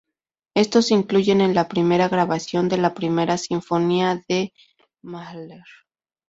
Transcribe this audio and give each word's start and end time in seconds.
Estos 0.55 0.89
incluyen 0.89 1.41
el 1.41 1.53
la 1.53 1.67
primera 1.67 2.09
grabación 2.09 2.67
de 2.69 2.77
la 2.79 2.95
"Primera 2.95 3.37
sinfonía" 3.37 4.19
de 4.27 4.51
Mahler. 5.03 5.61